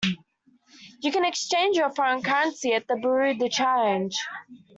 [1.01, 4.15] You can exchange your foreign currency at a bureau de change